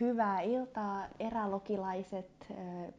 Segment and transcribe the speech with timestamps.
[0.00, 2.26] Hyvää iltaa erälokilaiset.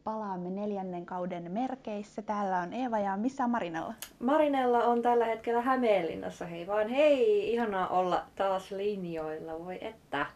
[0.04, 2.22] Palaamme neljännen kauden merkeissä.
[2.22, 3.94] Täällä on Eeva ja missä on Marinella?
[4.18, 6.46] Marinella on tällä hetkellä Hämeenlinnassa.
[6.46, 9.64] Hei vaan hei, ihanaa olla taas linjoilla.
[9.64, 10.26] Voi että,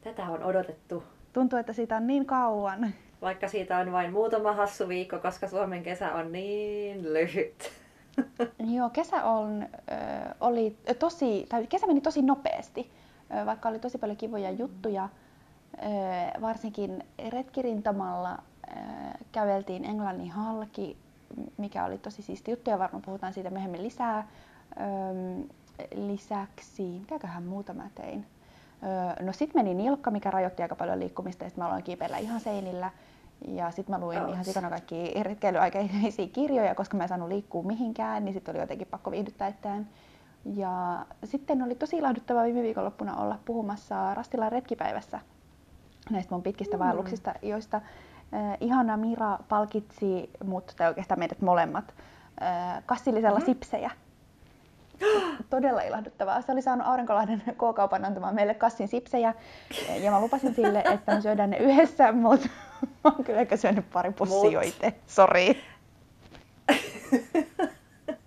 [0.00, 1.04] tätä on odotettu.
[1.32, 2.94] Tuntuu, että siitä on niin kauan.
[3.22, 7.70] Vaikka siitä on vain muutama hassu viikko, koska Suomen kesä on niin lyhyt.
[8.76, 9.66] Joo, kesä on,
[10.40, 12.90] oli tosi, tai kesä meni tosi nopeasti,
[13.46, 15.08] vaikka oli tosi paljon kivoja juttuja
[16.40, 18.38] varsinkin retkirintamalla
[19.32, 20.96] käveltiin Englannin halki,
[21.58, 24.28] mikä oli tosi siisti juttu ja varmaan puhutaan siitä myöhemmin lisää.
[25.94, 28.26] Lisäksi, mitäköhän muuta mä tein?
[29.20, 32.40] No sit meni nilkka, mikä rajoitti aika paljon liikkumista ja sitten mä aloin kiipeillä ihan
[32.40, 32.90] seinillä.
[33.48, 38.24] Ja sitten mä luin ihan sikana kaikki retkeilyaikaisia kirjoja, koska mä en saanut liikkua mihinkään,
[38.24, 39.88] niin sitten oli jotenkin pakko viihdyttää itseään.
[40.44, 45.20] Ja sitten oli tosi ilahduttavaa viime viikonloppuna olla puhumassa Rastilan retkipäivässä
[46.10, 46.82] näistä mun pitkistä mm.
[46.84, 51.94] vaelluksista, joista äh, ihana Mira palkitsi mut, tai oikeastaan meidät molemmat,
[52.42, 53.54] äh, kassillisella mm-hmm.
[53.54, 53.90] sipsejä.
[55.50, 56.42] Todella ilahduttavaa.
[56.42, 59.34] Se oli saanut Aurinkolahden K-kaupan antamaan meille kassin sipsejä
[60.00, 62.48] ja mä lupasin sille, että me syödään ne yhdessä, mutta
[63.04, 64.94] mä oon kyllä ehkä syönyt pari pussia itse.
[65.06, 65.62] Sori.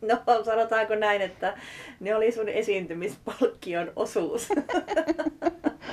[0.27, 1.57] No sanotaanko näin, että
[1.99, 4.49] ne oli sun esiintymispalkkion osuus.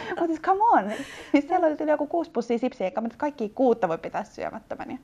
[0.08, 0.92] Mutta siis come on,
[1.30, 4.98] siis siellä oli joku kuusi pussia sipsiä, eikä kaikki kuutta voi pitää syömättömän.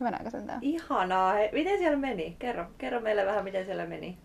[0.00, 0.58] Hyvän aika sentään.
[0.62, 1.32] Ihanaa.
[1.32, 2.36] He, miten siellä meni?
[2.38, 4.18] Kerro, kerro meille vähän, miten siellä meni.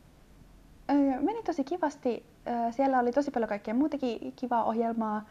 [0.89, 2.25] Öö, meni tosi kivasti.
[2.47, 5.25] Öö, siellä oli tosi paljon kaikkea muutakin kivaa ohjelmaa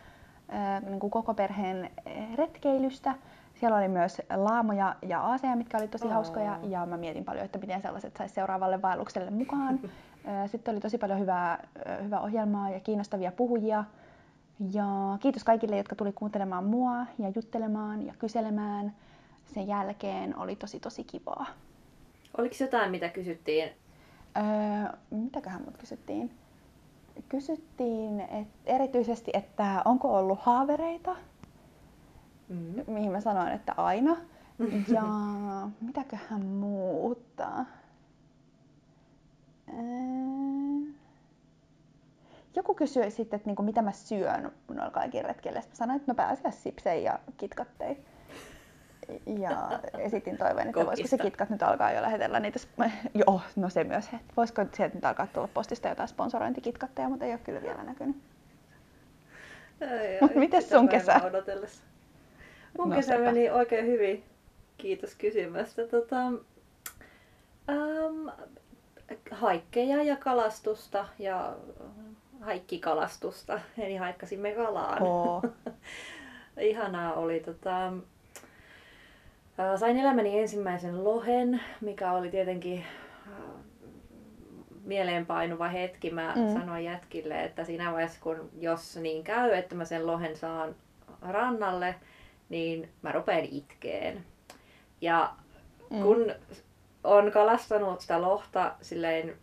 [0.52, 1.90] öö, niin kuin koko perheen
[2.34, 3.14] retkeilystä.
[3.60, 6.12] Siellä oli myös laamoja ja aaseja, mitkä oli tosi oh.
[6.12, 9.80] hauskoja ja mä mietin paljon, että miten sellaiset saisi seuraavalle vaellukselle mukaan.
[10.52, 11.68] Sitten oli tosi paljon hyvää,
[12.04, 13.84] hyvää ohjelmaa ja kiinnostavia puhujia.
[14.72, 18.92] Ja kiitos kaikille, jotka tuli kuuntelemaan mua ja juttelemaan ja kyselemään.
[19.46, 21.46] Sen jälkeen oli tosi tosi kivaa.
[22.38, 23.68] Oliko jotain, mitä kysyttiin?
[24.36, 26.30] Öö, mitäköhän mut kysyttiin?
[27.28, 31.16] Kysyttiin et, erityisesti, että onko ollut haavereita,
[32.48, 32.92] mm-hmm.
[32.92, 34.16] mihin mä sanoin, että aina.
[34.88, 35.02] Ja
[35.80, 37.64] mitäköhän muuta?
[39.68, 39.76] Öö,
[42.56, 45.60] joku kysyi sitten, että niinku, mitä mä syön noilla kaikilla retkeillä.
[45.60, 47.98] Sitten mä sanoin, että mä pääsen sipsei ja kitkattei.
[49.38, 52.58] Ja esitin toiveen, että voisiko se kitkat nyt alkaa jo lähetellä niitä.
[53.26, 54.06] Joo, no se myös.
[54.06, 58.16] Että voisiko sieltä nyt alkaa tulla postista jotain sponsorointikitkatteja, mutta ei ole kyllä vielä näkynyt.
[60.34, 61.20] Miten sun kesä?
[62.78, 64.24] Mun no, kesä meni oikein hyvin.
[64.78, 65.86] Kiitos kysymästä.
[65.86, 66.26] Tota,
[67.70, 68.28] ähm,
[69.30, 71.56] haikkeja ja kalastusta ja
[72.40, 75.02] haikkikalastusta, eli haikkasimme kalaan.
[75.02, 75.42] Oh.
[76.60, 77.40] Ihanaa oli.
[77.40, 77.92] Tota,
[79.76, 82.84] sain elämäni ensimmäisen lohen, mikä oli tietenkin
[84.86, 86.10] mieleenpainuva hetki.
[86.10, 86.52] Mä mm.
[86.52, 90.74] sanoin jätkille, että siinä vaiheessa, kun jos niin käy, että mä sen lohen saan
[91.22, 91.94] rannalle,
[92.48, 94.24] niin mä rupean itkeen.
[95.00, 95.32] Ja
[95.90, 96.02] mm.
[96.02, 96.32] kun
[97.04, 99.36] on kalastanut sitä lohta silleen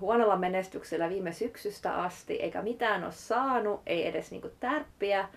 [0.00, 5.28] huonolla menestyksellä viime syksystä asti, eikä mitään ole saanut, ei edes niinku tärppiä,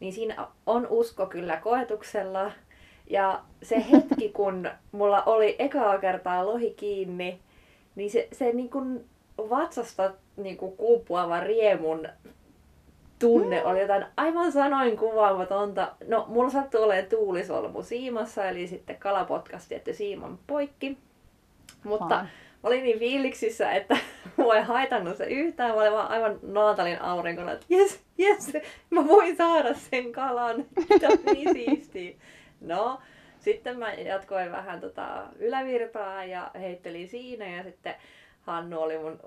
[0.00, 2.52] niin siinä on usko kyllä koetuksella.
[3.10, 7.40] Ja se hetki, kun mulla oli ekaa kertaa lohi kiinni,
[7.94, 8.78] niin se, se niinku
[9.38, 12.08] vatsasta niinku kuupuava riemun
[13.18, 15.92] tunne oli jotain aivan sanoin kuvaamatonta.
[16.06, 20.98] No, mulla sattui olemaan tuulisolmu siimassa, eli sitten kalapotkasti, että siiman poikki.
[21.84, 22.26] Mutta mä
[22.62, 23.96] olin niin fiiliksissä, että
[24.36, 25.70] mua ei haitannut se yhtään.
[25.70, 28.52] Mä olin vaan aivan Naatalin aurinkona, että jes, jes,
[28.90, 30.64] mä voin saada sen kalan.
[31.00, 32.14] Tämä on niin siistiä.
[32.60, 33.00] No,
[33.38, 37.94] sitten mä jatkoin vähän tota ylävirtaa ja heittelin siinä ja sitten
[38.46, 39.20] Hannu oli mun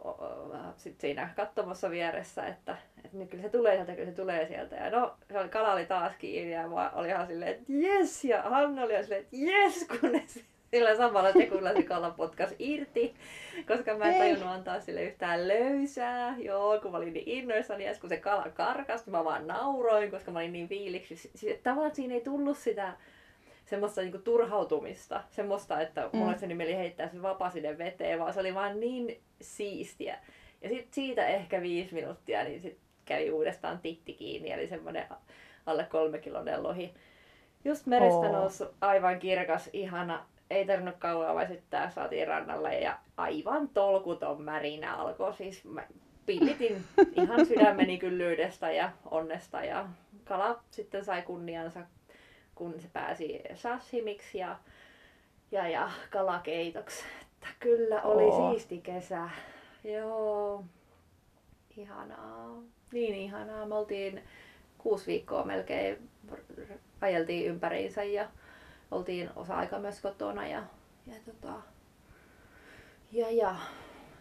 [0.78, 4.75] sit siinä katsomassa vieressä, että, että nyt kyllä se tulee sieltä, kyllä se tulee sieltä.
[4.75, 8.26] Ja no, se oli, kala oli taas kiinni ja mä olin ihan silleen, että jes!
[8.26, 9.88] Ja Hannu oli silleen, että jes!
[9.99, 13.16] Kunnes sillä samalla sekunnilla se kala potkas irti,
[13.67, 16.35] koska mä en tajunnut antaa sille yhtään löysää.
[16.38, 20.32] Joo, kun mä olin niin innoissani, ja kun se kala karkas, mä vaan nauroin, koska
[20.32, 21.16] mä olin niin fiiliksi.
[21.16, 22.93] Siis, tavallaan siinä ei tullut sitä
[23.69, 26.19] semmoista niinku turhautumista, semmoista, että mm.
[26.19, 30.17] mulle se nimeli heittää se vapaa sinne veteen, vaan se oli vaan niin siistiä.
[30.61, 35.05] Ja sitten siitä ehkä viisi minuuttia, niin sit kävi uudestaan titti kiinni, eli semmoinen
[35.66, 36.93] alle kolme kilonen lohi.
[37.66, 38.31] Just merestä oh.
[38.31, 45.33] noussut aivan kirkas, ihana ei tarvinnut kauan sitten saatiin rannalle ja aivan tolkuton märinä alkoi.
[45.33, 45.83] Siis mä
[46.25, 46.83] pillitin
[47.23, 49.89] ihan sydämeni kyllyydestä ja onnesta ja
[50.23, 51.79] kala sitten sai kunniansa,
[52.59, 54.56] kun se pääsi sashimiksi ja,
[55.52, 57.03] ja, ja kalakeitoksi.
[57.34, 58.52] Että kyllä oli Oo.
[58.52, 59.29] siisti kesä.
[59.84, 60.64] Joo,
[61.78, 62.61] ihanaa.
[62.94, 63.66] Niin ihanaa.
[63.66, 64.23] Me oltiin
[64.78, 66.09] kuusi viikkoa melkein,
[67.02, 68.28] ajeltiin ympäriinsä ja
[68.91, 70.64] oltiin osa-aika myös kotona ja,
[71.08, 71.53] ja, tota,
[73.12, 73.55] ja, ja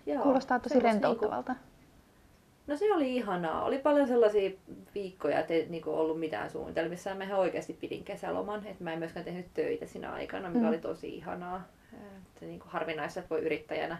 [0.07, 1.53] Joo, Kuulostaa tosi rentouttavalta.
[1.53, 1.68] Niinku,
[2.69, 3.65] no se oli ihanaa.
[3.65, 4.51] Oli paljon sellaisia
[4.95, 7.15] viikkoja, että ei niinku ollut mitään suunnitelmissa.
[7.15, 8.67] Mä ihan oikeasti pidin kesäloman.
[8.67, 10.69] Että mä en myöskään tehnyt töitä siinä aikana, mikä mm.
[10.69, 11.63] oli tosi ihanaa.
[11.93, 13.99] Että niinku harvinaista, että voi yrittäjänä.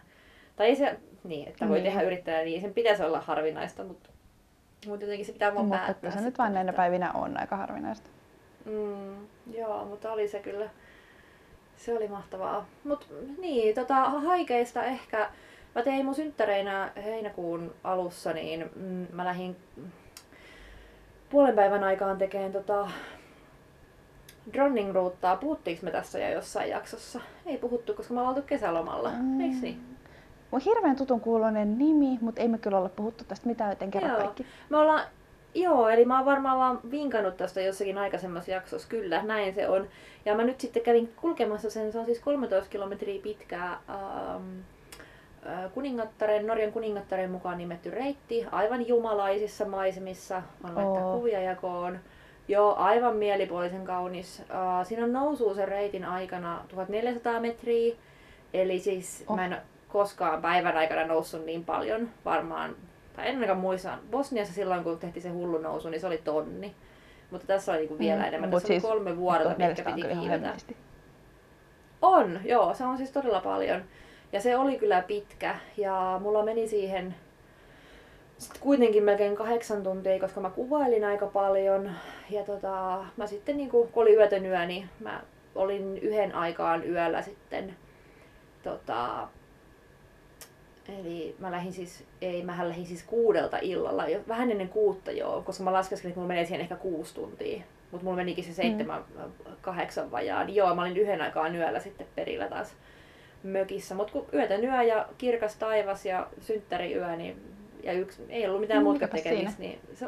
[0.57, 1.85] Tai ei se, niin, että voi mm.
[1.85, 4.11] tehdä yrittäjänä, niin sen pitäisi olla harvinaista, mutta,
[4.87, 6.11] mutta jotenkin se pitää vaan mutta päättää.
[6.11, 8.11] se nyt vain näinä päivinä on aika harvinaista.
[8.65, 10.71] Mm, joo, mutta oli se kyllä.
[11.77, 12.67] Se oli mahtavaa.
[12.85, 13.07] Mutta
[13.39, 15.31] niin, tota, haikeista ehkä
[15.75, 19.57] Mä tein mun synttäreinä heinäkuun alussa, niin mm, mä lähdin
[21.31, 22.91] puolen päivän aikaan tekemään tota
[24.53, 25.37] dronning ruuttaa.
[25.37, 27.21] Puhuttiinko me tässä jo jossain jaksossa?
[27.47, 29.11] Ei puhuttu, koska mä oltu kesälomalla.
[29.11, 29.41] Mm.
[29.41, 29.81] Eiks niin?
[30.51, 34.09] Mun hirveän tutun kuulonen nimi, mutta ei me kyllä olla puhuttu tästä mitään, joten kerro
[34.09, 34.19] Joo.
[34.19, 34.47] kaikki.
[34.69, 35.03] Me ollaan
[35.55, 39.89] Joo, eli mä oon varmaan vaan vinkannut tästä jossakin aikaisemmassa jaksossa, kyllä, näin se on.
[40.25, 44.61] Ja mä nyt sitten kävin kulkemassa sen, se on siis 13 kilometriä pitkää ähm,
[45.75, 51.99] kuningattaren, Norjan kuningattaren mukaan nimetty reitti, aivan jumalaisissa maisemissa, on laittaa kuvia jakoon.
[52.49, 54.41] Joo, aivan mielipuolisen kaunis.
[54.41, 57.97] Uh, siinä on nousu sen reitin aikana 1400 metriä,
[58.55, 59.37] eli siis oh.
[59.37, 59.57] mä en
[59.89, 62.77] koskaan päivän aikana noussut niin paljon, varmaan,
[63.17, 63.99] tai en ainakaan muista.
[64.11, 66.75] Bosniassa silloin, kun tehtiin se hullu nousu, niin se oli tonni.
[67.31, 68.51] Mutta tässä oli niinku vielä mm, enemmän.
[68.51, 70.55] Tässä siis, oli kolme vuoroa, mitkä piti kiivetä.
[72.03, 73.83] On, joo, se on siis todella paljon.
[74.33, 77.15] Ja se oli kyllä pitkä ja mulla meni siihen
[78.39, 81.91] sitten kuitenkin melkein kahdeksan tuntia, koska mä kuvailin aika paljon.
[82.31, 85.21] Ja tota, mä sitten niin kun oli yötön yö, niin mä
[85.55, 87.77] olin yhden aikaan yöllä sitten
[88.63, 89.29] tota,
[90.89, 95.43] Eli mä lähdin siis, ei, mä lähdin siis kuudelta illalla, jo, vähän ennen kuutta joo,
[95.43, 97.63] koska mä laskeskelin, että mulla menee siihen ehkä kuusi tuntia.
[97.91, 99.53] Mutta mulla menikin se seitsemän, mm.
[99.61, 100.55] kahdeksan vajaan.
[100.55, 102.75] Joo, mä olin yhden aikaan yöllä sitten perillä taas
[103.43, 103.95] mökissä.
[103.95, 107.43] Mutta kun yötä yö ja kirkas taivas ja synttäriyö, niin,
[107.83, 110.07] ja yksi, ei ollut mitään mm, muuta tekemistä, niin se,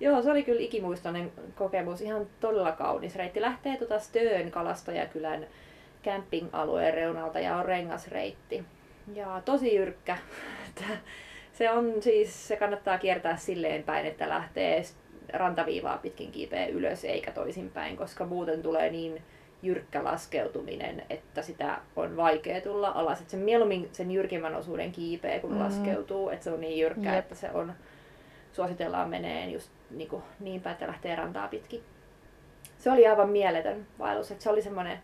[0.00, 2.00] Joo, se oli kyllä ikimuistoinen kokemus.
[2.00, 3.40] Ihan todella kaunis reitti.
[3.40, 5.46] Lähtee tuota Stöön kalastajakylän
[6.04, 8.64] camping-alueen reunalta ja on rengasreitti.
[9.14, 10.18] Ja tosi jyrkkä.
[11.58, 14.82] se on siis, se kannattaa kiertää silleen päin, että lähtee
[15.32, 19.22] rantaviivaa pitkin kiipeä ylös eikä toisinpäin, koska muuten tulee niin
[19.62, 23.20] jyrkkä laskeutuminen, että sitä on vaikea tulla alas.
[23.20, 25.58] Että sen mieluummin sen jyrkimmän osuuden kiipeä, kun mm.
[25.58, 27.18] laskeutuu, että se on niin jyrkkä, Jep.
[27.18, 27.72] että se on,
[28.52, 31.82] suositellaan meneen just niin, kuin, niin päin, että lähtee rantaa pitkin.
[32.78, 34.98] Se oli aivan mieletön vaellus, että se oli semmoinen,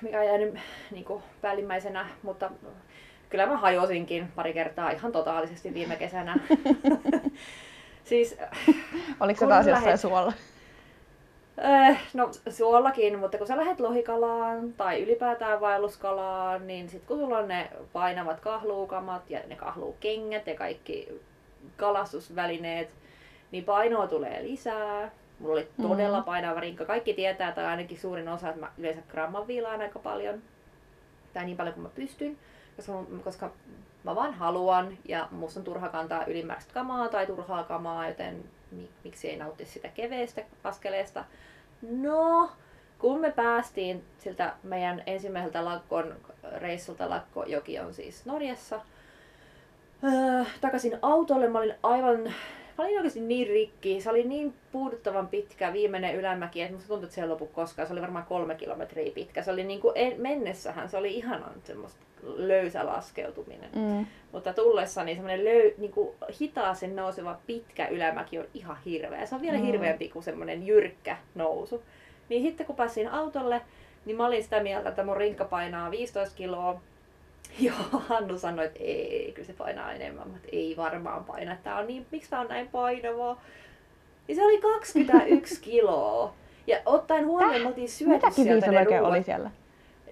[0.00, 0.54] mikä on jäänyt
[0.90, 2.50] niin kuin päällimmäisenä, mutta
[3.28, 6.36] kyllä mä hajosinkin pari kertaa ihan totaalisesti viime kesänä.
[8.04, 8.36] siis,
[9.20, 10.32] Oliko se taas jossain suolla?
[11.64, 17.38] Äh, no suollakin, mutta kun sä lähdet lohikalaan tai ylipäätään vaelluskalaan, niin sit kun sulla
[17.38, 21.20] on ne painavat kahluukamat ja ne kahluukengät ja kaikki
[21.76, 22.90] kalastusvälineet,
[23.50, 25.10] niin painoa tulee lisää.
[25.38, 26.24] Mulla oli todella mm.
[26.24, 26.84] painava rinkka.
[26.84, 30.42] Kaikki tietää, tai ainakin suurin osa, että mä yleensä gramman viilaan aika paljon.
[31.32, 32.38] Tai niin paljon kuin mä pystyn.
[32.76, 32.92] Koska,
[33.24, 33.50] koska
[34.04, 38.44] mä vaan haluan ja musta on turha kantaa ylimääräistä kamaa tai turhaa kamaa, joten
[39.04, 41.24] miksi ei nautti sitä keveestä askeleesta.
[41.82, 42.50] No,
[42.98, 46.16] kun me päästiin siltä meidän ensimmäiseltä lakkon
[46.56, 48.80] reissulta, Lakkojoki on siis Norjassa,
[50.04, 52.34] öö, takaisin autolle, mä olin aivan
[52.80, 54.00] Mä olin oikeasti niin rikki.
[54.00, 57.86] Se oli niin puuduttavan pitkä viimeinen ylämäki, että musta tuntui, että se ei lopu koskaan.
[57.88, 59.42] Se oli varmaan kolme kilometriä pitkä.
[59.42, 63.70] Se oli niin kuin mennessähän, se oli ihanan semmoista löysä laskeutuminen.
[63.74, 64.06] Mm.
[64.32, 66.10] Mutta tullessa niin semmoinen löy, niin kuin
[66.40, 69.26] hitaasti nouseva pitkä ylämäki on ihan hirveä.
[69.26, 69.64] Se on vielä mm.
[69.64, 71.82] hirveämpi kuin semmoinen jyrkkä nousu.
[72.28, 73.60] Niin sitten kun pääsin autolle,
[74.04, 76.80] niin mä olin sitä mieltä, että mun rinkka painaa 15 kiloa
[77.60, 81.56] Joo, Hannu sanoi, että ei, kyllä se painaa enemmän, mutta ei varmaan paina.
[81.64, 83.40] Tää on niin, miksi tää on näin painavaa?
[84.28, 86.34] Niin se oli 21 kiloa.
[86.66, 89.02] Ja ottaen huomioon, me oltiin syöty Mitä sieltä ne ruuat.
[89.02, 89.50] oli siellä?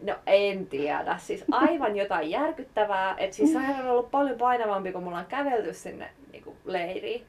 [0.02, 1.16] No en tiedä.
[1.18, 3.14] Siis aivan jotain järkyttävää.
[3.18, 7.26] Että siis on ollut paljon painavampi, kun mulla on kävelty sinne niin leiriin.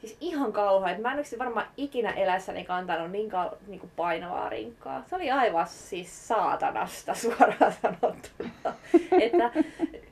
[0.00, 0.90] Siis ihan kauhea.
[0.90, 5.04] Että mä en varmaan ikinä elässäni kantanut niin, kal- niin kuin painavaa rinkkaa.
[5.06, 8.50] Se oli aivan siis saatanasta suoraan sanottuna.
[9.20, 9.50] että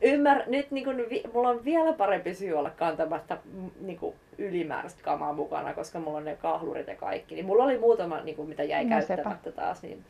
[0.02, 0.96] ymmär, nyt niin kuin,
[1.32, 3.36] mulla on vielä parempi syy olla kantamatta
[3.80, 7.34] niin kuin, ylimääräistä kamaa mukana, koska mulla on ne kahlurit ja kaikki.
[7.34, 9.62] Niin mulla oli muutama, niin kuin mitä jäi No käyttämättä sepä.
[9.62, 9.82] taas.
[9.82, 10.04] Niin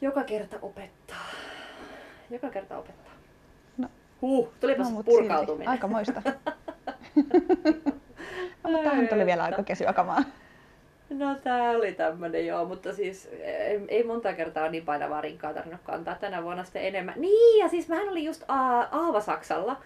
[0.00, 1.26] joka kerta opettaa.
[2.30, 3.12] Joka kerta opettaa.
[3.78, 3.88] No.
[4.22, 5.56] Huh, tulipas mut purkautuminen.
[5.56, 5.70] silti.
[5.70, 6.22] Aika moista.
[8.70, 10.22] mutta tähän tuli vielä aika kesyä kamaa.
[11.10, 15.80] No tää oli tämmönen joo, mutta siis ei, ei monta kertaa niin painavaa rinkkaa tarvinnut
[15.84, 17.14] kantaa tänä vuonna sitten enemmän.
[17.16, 19.76] Niin ja siis mähän olin just A- Aava-Saksalla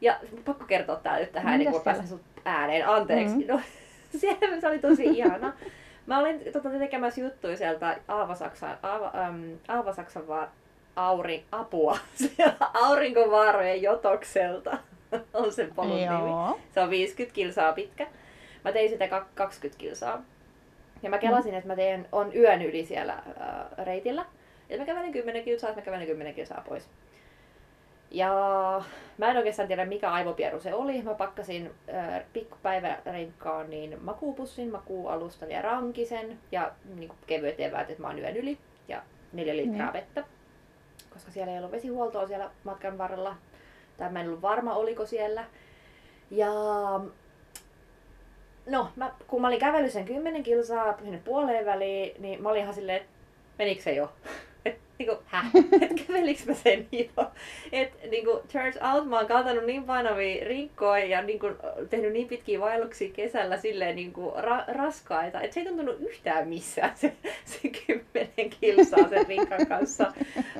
[0.00, 3.34] ja pakko kertoa tää nyt tähän, niin kun pääsen sut ääneen, anteeksi.
[3.34, 3.44] Mm.
[3.48, 3.60] No,
[4.20, 5.52] siellä se oli tosi ihana.
[6.06, 10.48] Mä olin tota, tekemässä juttuja sieltä Aava-Saksan, Aava, äm, Aava-Saksan va-
[10.96, 14.78] aurin, apua, siellä aurinkovaarojen jotokselta
[15.34, 16.58] on se polun nimi.
[16.74, 18.06] Se on 50 kilsaa pitkä.
[18.64, 20.22] Mä tein sitä kak- 20 kilsaa.
[21.02, 24.24] Ja mä kelasin, että mä teen, on yön yli siellä äh, reitillä.
[24.68, 26.88] Ja mä kävelen 10 kilsaa, että mä kävelen 10 kilsaa pois.
[28.10, 28.30] Ja
[29.18, 31.02] mä en oikeastaan tiedä mikä aivopieru se oli.
[31.02, 38.08] Mä pakkasin äh, pikkupäivärenkkaan niin makuupussin, makuualustan ja rankisen ja niin kevyet eväät, että mä
[38.08, 38.58] oon yön yli.
[38.88, 39.02] Ja
[39.32, 39.92] neljä litraa Niin.
[39.92, 40.24] vettä.
[41.12, 43.36] Koska siellä ei ollut vesihuoltoa siellä matkan varrella.
[43.96, 45.44] Tai mä en ollut varma oliko siellä.
[46.30, 46.50] Ja
[48.66, 52.62] no, mä, kun mä olin kävellyt sen 10 kilsaa sinne puoleen väliin, niin mä olin
[52.62, 53.08] ihan silleen, että
[53.58, 54.12] menikö se jo?
[54.64, 55.46] Et, niinku, häh?
[55.80, 57.30] Et kävelikö mä sen jo?
[57.72, 61.46] Et niinku, turns out mä oon kantanut niin painavia rinkkoja ja niinku,
[61.90, 66.92] tehnyt niin pitkiä vaelluksia kesällä silleen niinku, ra- raskaita, että se ei tuntunut yhtään missään
[66.94, 67.12] se,
[67.44, 70.12] se 10 kilsaa sen rinkan kanssa,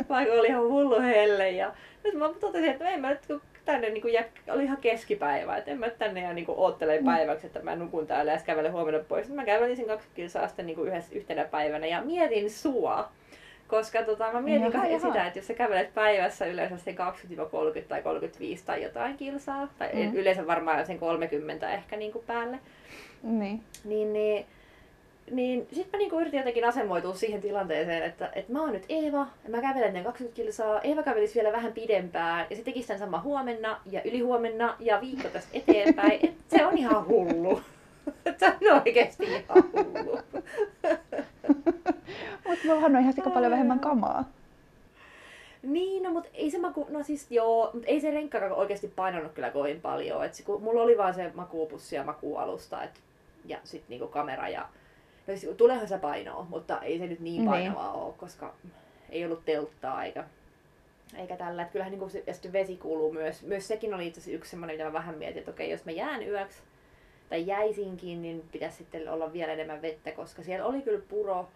[0.08, 1.50] vaikka oli ihan hullu helle.
[1.50, 5.56] Ja nyt mä totesin, että en mä nyt kun tänne niinku jää, oli ihan keskipäivä,
[5.56, 7.04] että en mä tänne jää niinku oottele Mm.
[7.04, 9.28] päiväksi, että mä nukun täällä ja kävelen huomenna pois.
[9.30, 13.08] Mä kävelin sen 20 kilsaa sitten niinku yhdessä, yhtenä päivänä ja mietin sua.
[13.68, 16.98] Koska tota, mä mietin Jaha, jaha, sitä, että jos sä kävelet päivässä yleensä sen 20-30
[17.88, 20.14] tai 35 tai jotain kilsaa, tai Mm.
[20.14, 22.58] yleensä varmaan sen 30 ehkä niinku päälle,
[23.22, 23.62] Niin.
[23.84, 24.46] niin, niin,
[25.30, 29.26] niin sit mä niinku yritin jotenkin asemoitua siihen tilanteeseen, että, että mä oon nyt Eeva,
[29.44, 32.98] ja mä kävelen ne 20 kilsaa, Eeva kävelisi vielä vähän pidempään, ja se tekisi tämän
[32.98, 36.18] sama huomenna, ja ylihuomenna, ja viikko tästä eteenpäin.
[36.22, 37.60] Et se on ihan hullu.
[38.38, 40.18] Se on oikeesti ihan hullu.
[42.48, 44.24] Mutta mullahan on ihan sika paljon vähemmän kamaa.
[45.62, 49.32] Niin, no mutta ei se maku, no siis joo, mutta ei se renkkaakaan oikeasti painanut
[49.32, 50.24] kyllä kovin paljon.
[50.24, 53.00] Et se, kun mulla oli vaan se makuupussi ja makuualusta et,
[53.44, 54.68] ja sitten niinku kamera ja
[55.26, 57.50] no siis, tuleehan se painoa, mutta ei se nyt niin Niin.
[57.50, 58.54] painavaa ole, koska
[59.10, 60.24] ei ollut telttaa eikä,
[61.16, 61.62] eikä tällä.
[61.62, 63.42] Et kyllähän niinku se, ja sitten vesi kuuluu myös.
[63.42, 65.92] Myös sekin oli itse asiassa yksi semmoinen, mitä mä vähän mietin, että okei, jos mä
[65.92, 66.62] jään yöksi
[67.30, 71.48] tai jäisinkin, niin pitäisi sitten olla vielä enemmän vettä, koska siellä oli kyllä puro,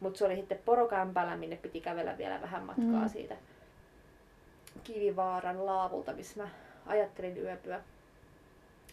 [0.00, 3.08] mutta se oli sitten porokämpällä, minne piti kävellä vielä vähän matkaa mm.
[3.08, 3.36] siitä
[4.84, 6.48] Kivivaaran laavulta, missä mä
[6.86, 7.80] ajattelin yöpyä.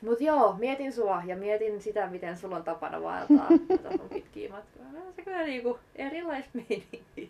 [0.02, 3.48] Mut joo, mietin sua ja mietin sitä, miten sulla on tapana vaeltaa
[3.98, 4.86] sun pitkiä matkoja.
[4.94, 7.28] No, se kyllä niinku erilaista meininkiä.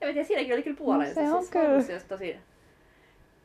[0.00, 1.20] Ja mä tiedän, siinäkin oli kyllä puolensa.
[1.20, 1.72] No se on siis kyllä.
[1.72, 2.36] lopussa jos tosi...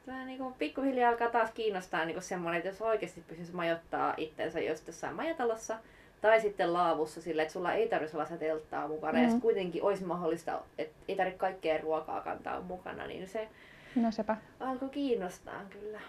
[0.07, 4.87] Vähän niinku pikkuhiljaa alkaa taas kiinnostaa niinku semmoinen, että jos oikeasti pystyisi majoittaa itsensä just
[4.87, 5.77] jossain majatalossa,
[6.21, 9.19] tai sitten laavussa sillä, että sulla ei tarvitsisi olla telttaa mukana, mm.
[9.23, 9.31] ja Mm.
[9.31, 13.47] sit kuitenkin olisi mahdollista, että ei tarvitse kaikkea ruokaa kantaa mukana, niin se
[13.95, 14.37] No sepä.
[14.59, 15.99] alkoi kiinnostaa kyllä.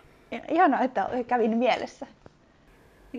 [0.51, 2.07] Ihanaa, että kävin mielessä.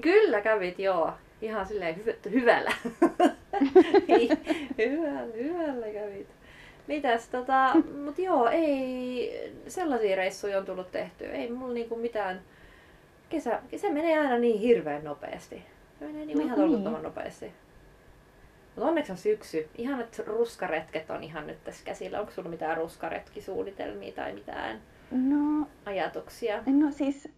[0.02, 1.12] Kyllä kävit, joo.
[1.42, 2.72] Ihan silleen hy- hyvällä.
[4.78, 6.28] hyvällä, hyvällä kävit.
[6.88, 7.74] Mitäs tota,
[8.06, 11.32] mut joo, ei sellaisia reissuja on tullut tehtyä.
[11.32, 12.42] Ei mulla niinku mitään,
[13.30, 15.64] kesä, kesä menee aina niin hirveän nopeasti.
[16.00, 16.68] Se menee niinku No ihan niin.
[16.68, 17.52] tolkuttoman nopeasti.
[18.76, 19.70] Mutta onneksi on syksy.
[19.78, 22.20] Ihanat ruskaretket on ihan nyt tässä käsillä.
[22.20, 24.82] Onko sulla mitään ruskaretkisuunnitelmia tai mitään
[25.12, 26.64] No, ajatuksia?
[26.66, 27.30] no siis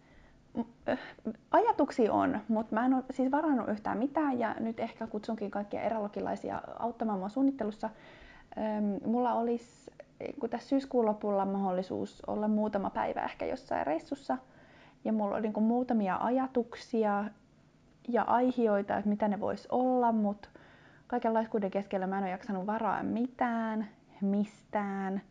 [1.50, 5.82] ajatuksia on, mutta mä en ole siis varannut yhtään mitään ja nyt ehkä kutsunkin kaikkia
[5.82, 7.90] eralogilaisia auttamaan mua suunnittelussa.
[9.06, 9.90] Mulla olisi
[10.40, 14.38] kun tässä syyskuun lopulla mahdollisuus olla muutama päivä ehkä jossain reissussa
[15.04, 17.24] ja mulla on niin kuin muutamia ajatuksia
[18.08, 20.48] ja aihioita, että mitä ne vois olla, mutta
[21.06, 23.88] kaiken laiskuuden keskellä mä en ole jaksanut varaa mitään,
[24.20, 25.22] mistään.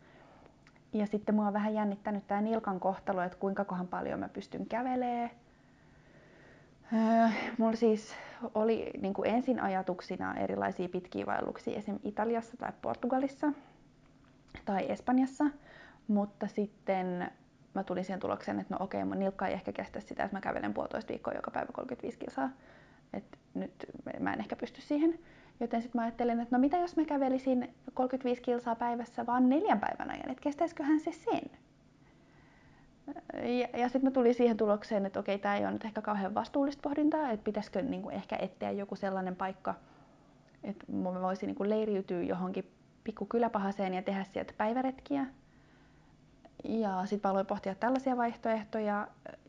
[0.93, 4.65] Ja sitten mua on vähän jännittänyt tämä nilkan kohtalo, että kuinka kohan paljon mä pystyn
[4.65, 5.31] kävelee.
[6.93, 8.15] Öö, mulla siis
[8.55, 11.99] oli niin kuin ensin ajatuksina erilaisia pitkiä vaelluksia esim.
[12.03, 13.51] Italiassa tai Portugalissa
[14.65, 15.45] tai Espanjassa,
[16.07, 17.31] mutta sitten
[17.73, 20.41] mä tulin siihen tulokseen, että no okei, mun nilkka ei ehkä kestä sitä, että mä
[20.41, 22.49] kävelen puolitoista viikkoa joka päivä 35 kilsaa.
[23.13, 23.85] Et nyt
[24.19, 25.19] mä en ehkä pysty siihen.
[25.59, 29.79] Joten sitten mä ajattelin, että no mitä jos mä kävelisin 35 kilsaa päivässä vaan neljän
[29.79, 31.51] päivän ajan, että kestäisiköhän se sen?
[33.59, 36.35] ja, ja sitten mä tulin siihen tulokseen, että okei, tämä ei ole nyt ehkä kauhean
[36.35, 39.75] vastuullista pohdintaa, että pitäisikö niin kuin ehkä etsiä joku sellainen paikka,
[40.63, 42.71] että mä voisin niin kuin leiriytyä johonkin
[43.03, 45.25] pikku kyläpahaseen ja tehdä sieltä päiväretkiä.
[46.63, 49.07] Ja sitten mä aloin pohtia tällaisia vaihtoehtoja,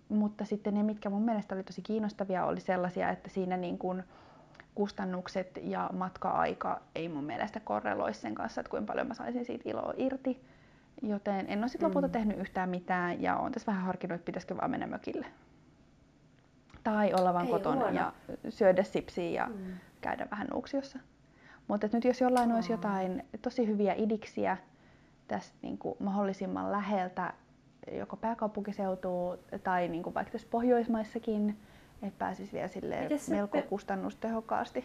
[0.08, 4.02] mutta sitten ne, mitkä mun mielestä oli tosi kiinnostavia, oli sellaisia, että siinä niin kuin
[4.74, 9.68] kustannukset ja matka-aika ei mun mielestä korreloisi sen kanssa, että kuinka paljon mä saisin siitä
[9.68, 10.44] iloa irti.
[11.02, 12.12] Joten en ole sitten lopulta mm.
[12.12, 15.26] tehnyt yhtään mitään ja olen tässä vähän harkinnut, että pitäisikö vaan mennä mökille.
[16.84, 17.96] Tai olla vaan ei kotona huono.
[17.96, 18.12] ja
[18.48, 19.72] syödä sipsiä ja mm.
[20.00, 20.98] käydä vähän nuuksiossa.
[21.68, 22.54] Mutta nyt jos jollain oh.
[22.54, 24.56] olisi jotain tosi hyviä idiksiä
[25.28, 27.32] tästä niin kuin mahdollisimman läheltä,
[27.92, 31.58] joko pääkaupunkiseutua tai niin kuin vaikka tässä Pohjoismaissakin,
[32.02, 34.84] että pääsisi vielä sille melko pe- kustannustehokkaasti.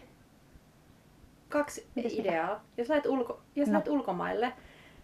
[1.48, 2.64] Kaksi Mites ideaa.
[2.76, 3.72] Jos lähdet, ulko, jos no.
[3.72, 4.52] lähdet ulkomaille,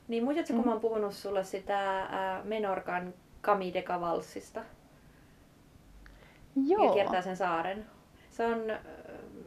[0.08, 0.56] niin muistatko, mm.
[0.56, 4.64] kun mä oon puhunut sulle sitä äh, Menorkan Camille valssista?
[6.66, 6.84] Joo.
[6.84, 7.86] Ja kiertää sen saaren.
[8.30, 8.60] Se on...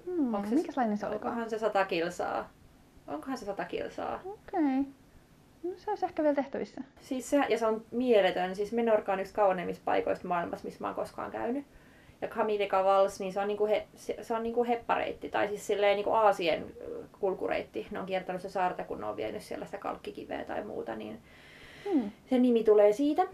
[0.05, 2.49] Hmm, onko se, mikäslainen se Onkohan se sata kilsaa?
[3.07, 4.19] Onkohan se sata kilsaa?
[4.25, 4.79] Okei.
[4.79, 4.91] Okay.
[5.63, 6.81] No se olisi ehkä vielä tehtävissä.
[7.01, 8.55] Siis se, ja se on mieletön.
[8.55, 11.65] Siis Menorka on yksi kauneimmista paikoista maailmassa, missä mä oon koskaan käynyt.
[12.21, 15.67] Ja Camille Vals, niin se on, niinku he, se, se on niinku heppareitti, tai siis
[15.67, 16.65] silleen niinku Aasien
[17.19, 17.87] kulkureitti.
[17.91, 21.19] Ne on kiertänyt se saarta, kun ne on vienyt siellä sitä kalkkikiveä tai muuta, niin
[21.91, 22.11] hmm.
[22.29, 23.27] se nimi tulee siitä.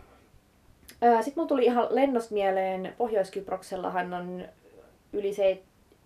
[1.21, 4.45] Sitten mun tuli ihan lennosta mieleen, Pohjois-Kyproksellahan on
[5.13, 5.61] yli, se,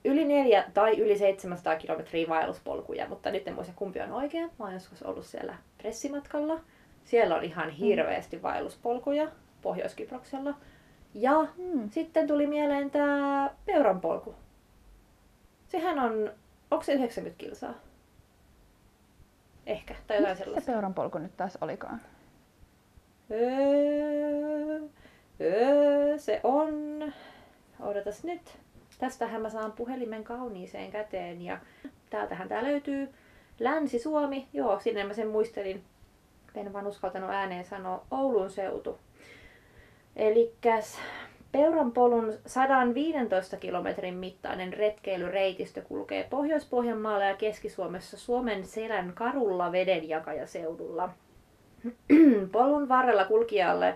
[0.05, 4.41] yli neljä tai yli 700 kilometriä vaelluspolkuja, mutta nyt en muista kumpi on oikea.
[4.41, 6.59] Mä oon joskus ollut siellä pressimatkalla.
[7.05, 9.27] Siellä on ihan hirveästi vaelluspolkuja
[9.62, 10.53] Pohjois-Kyproksella.
[11.13, 11.89] Ja hmm.
[11.89, 14.36] sitten tuli mieleen tämä peuranpolku.
[15.68, 16.32] Sehän on,
[16.72, 17.74] onko se 90 kilsaa?
[19.66, 20.66] Ehkä, tai jotain Missä sellaista.
[20.66, 22.01] se peuranpolku nyt taas olikaan?
[23.32, 24.80] Öö,
[25.42, 26.74] öö, se on,
[27.80, 28.58] odotas nyt.
[29.00, 31.60] Tästähän mä saan puhelimen kauniiseen käteen ja
[32.10, 33.10] täältähän tää löytyy.
[33.60, 35.83] Länsi-Suomi, joo, sinne mä sen muistelin.
[36.55, 39.00] En vaan uskaltanut ääneen sanoa Oulun seutu.
[40.20, 40.53] Eli
[41.51, 51.10] Peuranpolun 115 kilometrin mittainen retkeilyreitistö kulkee Pohjois-Pohjanmaalla ja Keski-Suomessa Suomen selän karulla vedenjakajaseudulla.
[52.51, 53.96] Polun varrella kulkijalle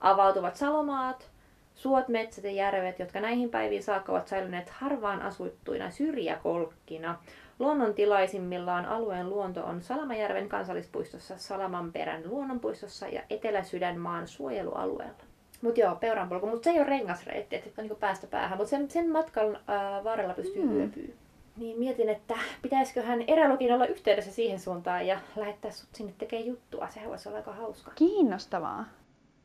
[0.00, 1.30] avautuvat salomaat,
[1.74, 7.18] suot, metsät ja järvet, jotka näihin päiviin saakka ovat säilyneet harvaan asuttuina syrjäkolkkina.
[7.58, 15.25] Luonnontilaisimmillaan alueen luonto on Salamajärven kansallispuistossa, Salamanperän luonnonpuistossa ja Etelä-Sydänmaan suojelualueella.
[15.62, 18.90] Mutta joo, peuranpolku, mutta se ei ole rengasreitti, että on niinku päästä päähän, mutta sen,
[18.90, 20.76] sen matkan ää, varrella pystyy mm.
[20.76, 21.16] yöpyy.
[21.56, 26.88] Niin mietin, että pitäisiköhän erälogin olla yhteydessä siihen suuntaan ja lähettää sut sinne tekemään juttua.
[26.90, 27.92] Sehän voisi olla aika hauska.
[27.94, 28.84] Kiinnostavaa.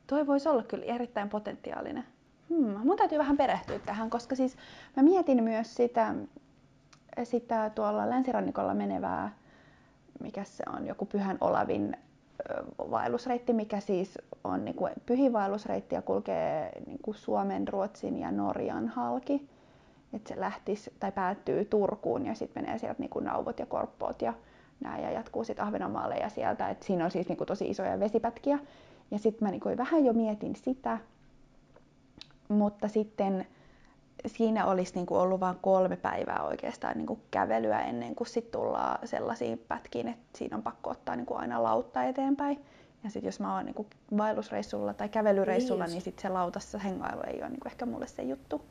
[0.08, 2.04] Toi voisi olla kyllä erittäin potentiaalinen.
[2.50, 4.58] Hmm, mun täytyy vähän perehtyä tähän, koska siis
[4.98, 6.16] mä mietin myös sitä,
[7.24, 9.34] sitä tuolla länsirannikolla menevää,
[10.20, 11.98] mikä se on, joku Pyhän Olavin
[12.92, 18.88] vaellusreitti, mikä siis on niin kuin pyhivaellusreitti ja kulkee niin kuin Suomen, Ruotsin ja Norjan
[18.88, 19.50] halki.
[20.14, 24.22] Että se lähtisi tai päättyy Turkuun ja sitten menee sieltä niin kuin Nauvot ja Korppoot
[24.22, 24.34] ja
[24.80, 26.70] nää ja jatkuu sitten Ahvenanmaalle ja sieltä.
[26.70, 28.60] Et siinä on siis niin kuin tosi isoja vesipätkiä.
[29.12, 30.98] Ja sitten mä niin kuin vähän jo mietin sitä,
[32.48, 33.48] mutta sitten
[34.28, 38.52] siinä olisi niin kuin ollut vain kolme päivää oikeastaan niin kuin kävelyä ennen kuin sit
[38.52, 42.66] tullaan sellaisiin pätkiin, että siinä on pakko ottaa niin kuin aina lautta eteenpäin.
[43.04, 46.78] Ja sitten jos mä oon niin kuin vaellusreissulla tai kävelyreissulla, niin, niin sitten se lautassa
[46.78, 48.66] hengailu ei ole niin kuin ehkä mulle se juttu.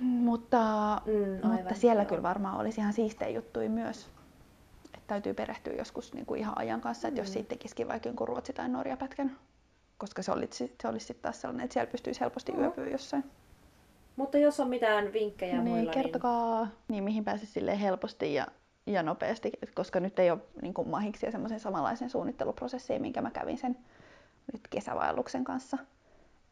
[0.00, 0.60] Mutta,
[1.06, 2.08] mm, mutta siellä joo.
[2.08, 4.10] kyllä varmaan olisi ihan siistejä juttuja myös.
[4.84, 7.24] Että täytyy perehtyä joskus niin kuin ihan ajan kanssa, että mm.
[7.24, 9.36] jos siitä tekisikin vaikka jonkun Ruotsi- tai Norja-pätkän.
[9.98, 13.24] Koska se olisi, se olisi sitten taas sellainen, että siellä pystyisi helposti yöpyä jossain.
[14.16, 16.72] Mutta jos on mitään vinkkejä niin, muilla, kertokaa, niin...
[16.88, 18.46] niin mihin pääsisi sille helposti ja,
[18.86, 23.58] ja nopeasti, koska nyt ei ole niin kuin mahiksi semmoisen samanlaisen suunnitteluprosessiin, minkä mä kävin
[23.58, 23.76] sen
[24.52, 25.78] nyt kesävaelluksen kanssa.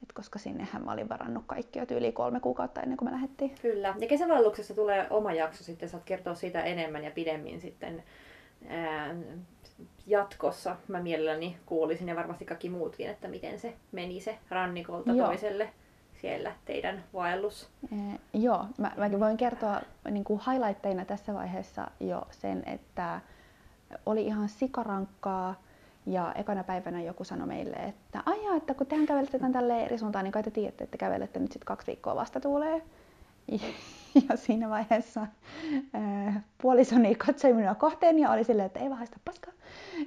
[0.03, 3.55] Et koska sinnehän mä olin varannut kaikki jo yli kolme kuukautta ennen kuin me lähdettiin.
[3.63, 3.95] Kyllä.
[3.99, 8.03] Ja kesävaelluksessa tulee oma jakso sitten, saat kertoa siitä enemmän ja pidemmin sitten
[8.69, 9.15] ää,
[10.07, 10.77] jatkossa.
[10.89, 15.27] Mä mielelläni kuulisin ja varmasti kaikki muutkin, että miten se meni se rannikolta Joo.
[15.27, 15.71] toiselle
[16.21, 17.69] siellä teidän vaellus?
[17.93, 19.81] Eh, joo, mä, mäkin voin kertoa
[20.11, 23.21] niin kuin highlightteina tässä vaiheessa jo sen, että
[24.07, 25.55] oli ihan sikarankkaa
[26.07, 29.99] ja ekana päivänä joku sanoi meille, että aijaa, että kun tehän kävelette tämän tälle eri
[29.99, 32.83] suuntaan, niin kai te tiedätte, että kävelette nyt sitten kaksi viikkoa vasta tuulee.
[34.29, 35.27] Ja siinä vaiheessa
[35.93, 39.53] ää, puolisoni katsoi minua kohteen ja oli silleen, että ei vahasta paskaa,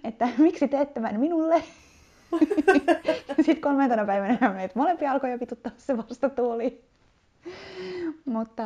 [0.04, 1.64] että miksi teette tämän minulle.
[3.36, 6.82] Sitten kolmantena päivänä meitä molempia alkoi jo vituttaa se vastatuoli.
[8.26, 8.64] Mutta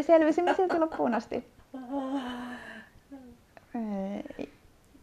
[0.00, 1.44] selvisimme silti loppuun asti.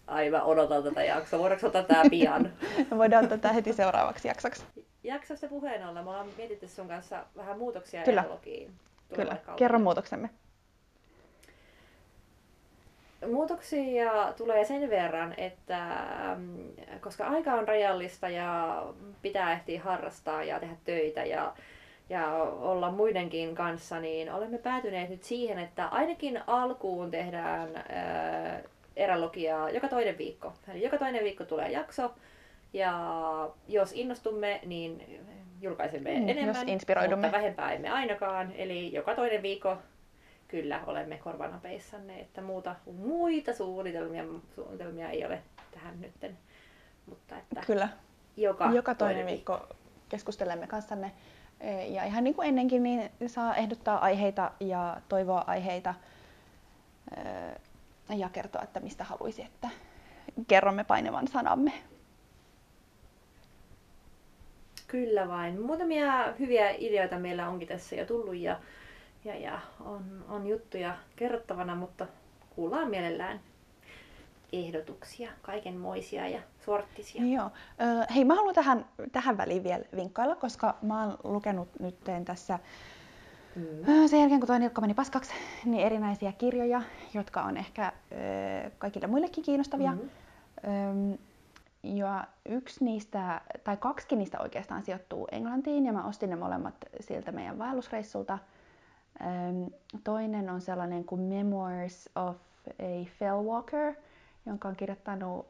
[0.08, 1.40] Aivan odotan tätä jaksoa.
[1.40, 2.54] Voidaanko ottaa tää pian?
[2.98, 4.64] Voidaan ottaa tää heti seuraavaksi jaksoksi.
[5.04, 8.24] Jaksosta puheen ollen, me ollaan mietitty sun kanssa vähän muutoksia Kyllä.
[9.16, 10.30] Kyllä, kerro muutoksemme.
[13.27, 15.97] Muutoksia tulee sen verran, että
[17.01, 18.84] koska aika on rajallista ja
[19.21, 21.53] pitää ehtiä harrastaa ja tehdä töitä ja,
[22.10, 28.62] ja olla muidenkin kanssa, niin olemme päätyneet nyt siihen, että ainakin alkuun tehdään ää,
[29.73, 30.53] joka toinen viikko.
[30.71, 32.13] Eli joka toinen viikko tulee jakso
[32.73, 32.93] ja
[33.67, 35.19] jos innostumme, niin
[35.62, 37.25] julkaisemme Mm, jos enemmän, inspiroidumme.
[37.27, 38.51] mutta vähempää emme ainakaan.
[38.55, 39.77] Eli joka toinen viikko
[40.52, 44.24] kyllä olemme korvanapeissanne, että muuta, muita suunnitelmia,
[44.56, 46.38] suunnitelmia ei ole tähän nytten.
[47.06, 47.90] Mutta että Kyllä,
[48.38, 49.68] joka, joka toinen viikko
[50.10, 51.12] keskustelemme kanssanne.
[51.60, 55.94] E, Ja ihan niin kuin ennenkin, niin saa ehdottaa aiheita ja toivoa aiheita
[57.18, 59.70] e, ja kertoa, että mistä haluaisi, että
[60.48, 61.74] kerromme painevan sanamme.
[64.88, 65.62] Kyllä vain.
[65.62, 68.60] Muutamia hyviä ideoita meillä onkin tässä jo tullut ja,
[69.25, 72.07] ja, ja on, on juttuja kerrottavana, mutta
[72.55, 73.39] kuullaan mielellään
[74.53, 77.25] ehdotuksia, kaikenmoisia ja sorttisia.
[77.25, 77.49] Joo.
[78.15, 82.60] Hei, mä haluan tähän, tähän väliin vielä vinkkailla, koska mä oon lukenut nyt tässä
[83.55, 84.07] Mm.
[84.07, 85.34] Sen jälkeen, kun tuo nilkka meni paskaksi,
[85.65, 86.81] niin erinäisiä kirjoja,
[87.13, 89.91] jotka on ehkä ö, kaikille muillekin kiinnostavia.
[89.91, 90.01] Mhm.
[90.67, 91.17] Öm,
[91.84, 97.31] Ja yksi niistä, tai kaksi niistä oikeastaan sijoittuu Englantiin, ja mä ostin ne molemmat siltä
[97.31, 98.39] meidän vaellusreissulta.
[100.04, 103.93] Toinen on sellainen kuin Memoirs of a Fellwalker,
[104.45, 105.47] jonka on kirjoittanut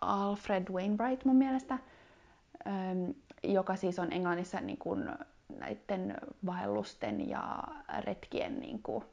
[0.00, 1.78] Alfred Wainwright mun mielestä,
[3.44, 5.10] joka siis on Englannissa niin kuin
[5.58, 7.62] näiden vaellusten ja
[7.98, 9.04] retkien niin kuin,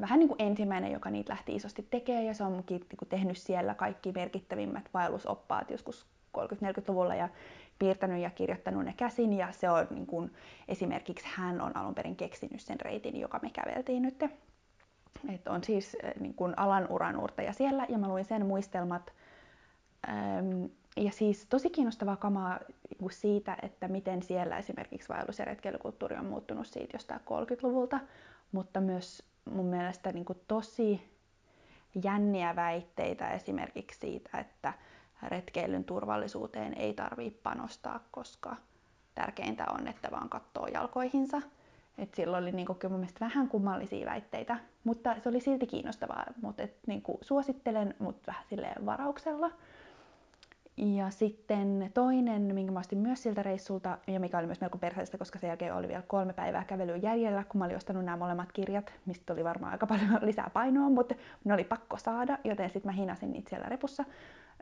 [0.00, 3.38] vähän niin kuin ensimmäinen, joka niitä lähti isosti tekemään ja se on niin kuin tehnyt
[3.38, 6.06] siellä kaikki merkittävimmät vaellusoppaat joskus
[6.38, 7.28] 30-40-luvulla ja
[7.78, 10.32] piirtänyt ja kirjoittanut ne käsin ja se on niin kuin,
[10.68, 14.22] esimerkiksi hän on alun perin keksinyt sen reitin, joka me käveltiin nyt.
[15.34, 19.12] Et on siis eh, niin kuin alan uranuurtaja siellä ja mä luin sen muistelmat.
[20.08, 22.58] Öm, ja siis tosi kiinnostavaa kamaa
[23.00, 28.00] niin siitä, että miten siellä esimerkiksi vaellus- ja retkeilykulttuuri on muuttunut siitä jostain 30-luvulta,
[28.52, 31.10] mutta myös mun mielestä niin kuin tosi
[32.04, 34.72] jänniä väitteitä esimerkiksi siitä, että
[35.28, 38.56] retkeilyn turvallisuuteen ei tarvitse panostaa, koska
[39.14, 41.42] tärkeintä on, että vaan katsoo jalkoihinsa.
[41.98, 46.24] Et silloin oli niinku kyllä mun vähän kummallisia väitteitä, mutta se oli silti kiinnostavaa.
[46.42, 49.50] Mutta et niinku suosittelen, mutta vähän silleen varauksella.
[50.76, 55.18] Ja sitten toinen, minkä mä ostin myös siltä reissulta, ja mikä oli myös melko perheellistä,
[55.18, 58.52] koska sen jälkeen oli vielä kolme päivää kävelyä jäljellä, kun mä olin ostanut nämä molemmat
[58.52, 62.92] kirjat, mistä tuli varmaan aika paljon lisää painoa, mutta ne oli pakko saada, joten sitten
[62.92, 64.04] mä hinasin niitä siellä repussa.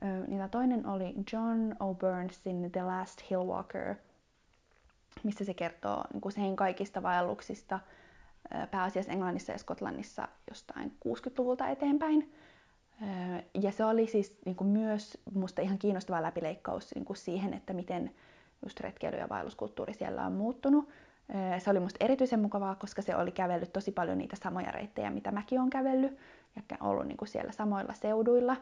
[0.01, 3.95] Niin tämä toinen oli John O'Burnsin The Last Hillwalker,
[5.23, 7.81] missä se kertoo niin kuin sen kaikista vaelluksista
[8.71, 12.33] pääasiassa Englannissa ja Skotlannissa jostain 60-luvulta eteenpäin.
[13.63, 17.73] Ja se oli siis niin kuin myös musta ihan kiinnostava läpileikkaus niin kuin siihen, että
[17.73, 18.11] miten
[18.65, 20.89] just retkeily- ja vaelluskulttuuri siellä on muuttunut.
[21.59, 25.33] Se oli musta erityisen mukavaa, koska se oli kävellyt tosi paljon niitä samoja reittejä, mitä
[25.33, 26.19] mäkin olen kävellyt
[26.57, 28.57] ja ollut niin kuin siellä samoilla seuduilla.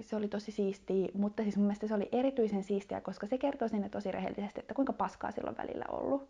[0.00, 3.68] Se oli tosi siistiä, mutta siis mun mielestä se oli erityisen siistiä, koska se kertoo
[3.68, 6.28] sinne tosi rehellisesti, että kuinka paskaa silloin välillä ollut.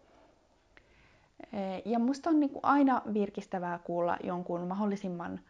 [1.84, 5.40] Ja musta on niin kuin aina virkistävää kuulla jonkun mahdollisimman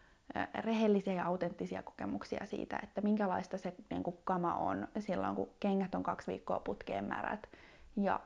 [0.59, 5.95] rehellisiä ja autenttisia kokemuksia siitä, että minkälaista se niin kuin, kama on silloin, kun kengät
[5.95, 7.49] on kaksi viikkoa putkeen märät
[7.97, 8.19] ja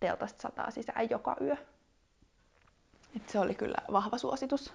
[0.00, 1.56] teltasta sataa sisään joka yö.
[3.16, 4.74] Et se oli kyllä vahva suositus.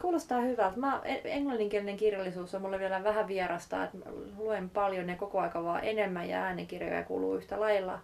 [0.00, 0.78] Kuulostaa hyvältä.
[0.78, 3.98] Mä, en- englanninkielinen kirjallisuus on mulle vielä vähän vierasta, että
[4.38, 7.98] luen paljon ja koko aika vaan enemmän ja äänikirjoja kuuluu yhtä lailla.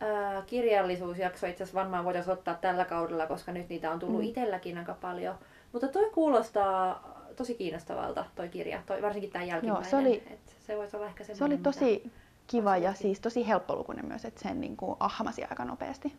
[0.00, 4.26] Ää, kirjallisuusjakso itse asiassa varmaan voitaisiin ottaa tällä kaudella, koska nyt niitä on tullut Mm.
[4.26, 5.34] itselläkin aika paljon.
[5.72, 9.90] Mutta toi kuulostaa tosi kiinnostavalta, toi kirja, toi, varsinkin tämä jälkimmäinen.
[9.90, 12.10] se oli- Et se voisi olla ehkä Se oli tosi
[12.46, 16.12] kiva ja siis tosi helppolukuinen myös, että sen niin kuin, ahmasi aika nopeasti.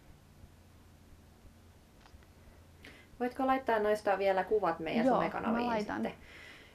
[3.23, 6.13] Voitko laittaa noista vielä kuvat meidän Joo, somekanaviin sitten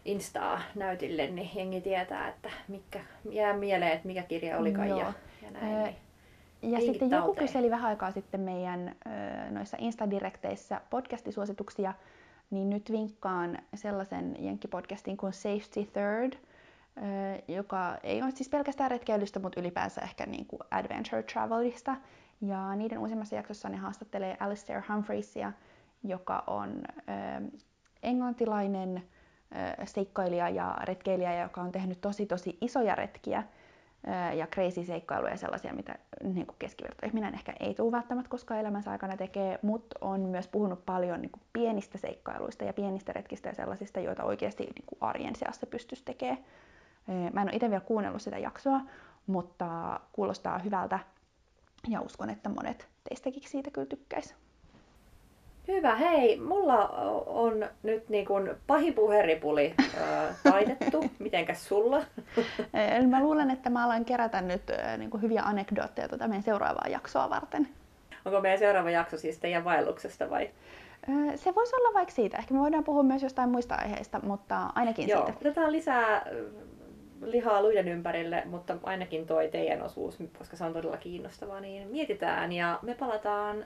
[0.04, 4.98] Instaa näytille, niin jengi tietää, että mikä, jää mieleen, että mikä kirja olikaan Joo.
[4.98, 5.74] ja, ja näin.
[5.74, 5.84] Ää,
[6.62, 6.72] niin.
[6.72, 8.96] Ja sitten joku kyseli vähän aikaa sitten meidän
[9.50, 11.94] noissa Instadirekteissä podcastisuosituksia,
[12.50, 16.32] niin nyt vinkkaan sellaisen jenkkipodcastin kuin Safety Third,
[17.48, 21.96] joka ei ole siis pelkästään retkeilystä, mutta ylipäänsä ehkä niin kuin adventure travelista.
[22.40, 25.52] Ja niiden uusimmassa jaksossa ne haastattelee Alistair Humphreysia,
[26.04, 26.82] joka on
[28.02, 29.02] englantilainen
[29.84, 33.42] seikkailija ja retkeilijä, joka on tehnyt tosi tosi isoja retkiä
[34.36, 39.58] ja crazy seikkailuja sellaisia, mitä niin keskivertoihminen ehkä ei tule välttämättä koskaan elämänsä aikana tekee,
[39.62, 44.24] mutta on myös puhunut paljon niin kuin pienistä seikkailuista ja pienistä retkistä ja sellaisista, joita
[44.24, 46.44] oikeasti niin kuin arjen seassa pystyisi tekemään.
[47.32, 48.80] Mä en ole itse vielä kuunnellut sitä jaksoa,
[49.26, 50.98] mutta kuulostaa hyvältä
[51.88, 54.34] ja uskon, että monet teistäkin siitä kyllä tykkäisi.
[55.68, 56.88] Hyvä, hei, mulla
[57.26, 61.04] on nyt niin kuin pahin puheripuli äh, taitettu.
[61.18, 62.02] Mitenkäs sulla?
[62.96, 64.62] Eli mä luulen, että mä alan kerätä nyt
[64.98, 67.68] niin kuin hyviä anekdootteja tuota meidän seuraavaa jaksoa varten.
[68.24, 70.50] Onko meidän seuraava jakso siis teidän vaelluksesta vai?
[71.36, 72.36] Se voisi olla vaikka siitä.
[72.36, 75.38] Ehkä me voidaan puhua myös jostain muista aiheista, mutta ainakin Joo, siitä.
[75.40, 76.26] otetaan lisää
[77.20, 82.52] lihaa luiden ympärille, mutta ainakin toi teidän osuus, koska se on todella kiinnostavaa, niin mietitään
[82.52, 83.64] ja me palataan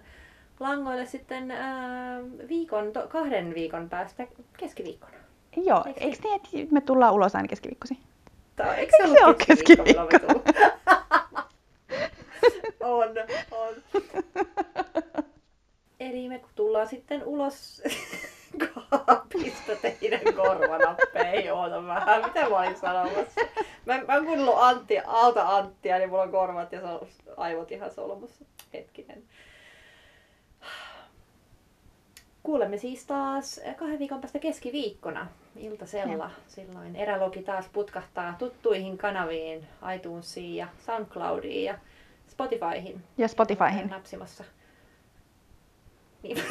[0.62, 5.12] langoille sitten ää, viikon, to, kahden viikon päästä keskiviikkona.
[5.56, 6.18] Joo, eikö, eikö
[6.52, 7.98] niin, että me tullaan ulos aina keskiviikkosi?
[8.56, 10.06] Tää, eikö se, se ole keskiviikko?
[10.06, 10.50] keskiviikko?
[12.80, 13.08] on,
[13.50, 13.74] on.
[16.00, 17.82] Eli me tullaan sitten ulos
[18.74, 21.52] kaapista teidän korvanappeihin.
[21.52, 23.40] Oota vähän, mitä mä olin sanomassa?
[23.84, 26.80] Mä, mä oon kuunnellut Antti, Aalta Anttia, niin mulla on korvat ja
[27.36, 28.44] aivot ihan solmussa.
[28.72, 29.22] Hetkinen.
[32.42, 35.26] Kuulemme siis taas kahden viikon päästä keskiviikkona
[35.56, 36.24] iltasella.
[36.24, 36.30] Ja.
[36.48, 41.78] Silloin erälogi taas putkahtaa tuttuihin kanaviin, iTunesiin ja Soundcloudiin ja
[42.28, 43.02] Spotifyhin.
[43.18, 43.88] Ja Spotifyhin.
[43.88, 44.44] Napsimassa.
[46.22, 46.38] Niin,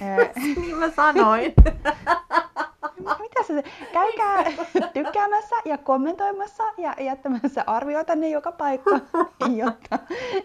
[0.56, 1.54] niin mä sanoin.
[2.98, 3.62] Mitä se?
[3.92, 4.44] Käykää
[4.92, 8.90] tykkäämässä ja kommentoimassa ja jättämässä arvioita ne joka paikka,
[9.62, 9.98] jotta,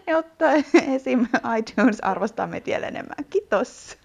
[0.06, 0.52] jotta
[0.94, 1.26] esim.
[1.58, 3.24] iTunes arvostaa meitä vielä enemmän.
[3.30, 4.03] Kiitos.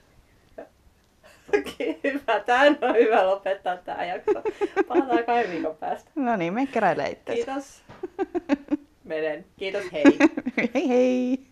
[2.04, 4.42] Hyvä, tämä on hyvä lopettaa tämä jakso.
[4.88, 6.12] Palataan kahden viikon päästä.
[6.16, 7.82] No niin, me keräilee Kiitos.
[9.04, 9.46] Menen.
[9.58, 10.04] Kiitos, hei.
[10.74, 11.49] hei hei.